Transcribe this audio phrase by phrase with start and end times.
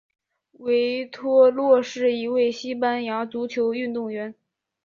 [0.53, 4.33] 维托洛是一位西班牙足球运动员。